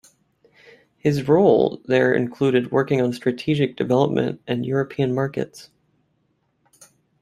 His 0.97 1.27
role 1.27 1.79
there 1.85 2.11
included 2.15 2.71
working 2.71 2.99
on 3.03 3.13
strategic 3.13 3.75
development 3.75 4.41
and 4.47 4.65
European 4.65 5.13
markets. 5.13 5.69